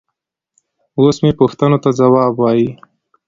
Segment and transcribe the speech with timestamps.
[0.99, 2.69] اوس مې پوښتنو ته ځواب وايي.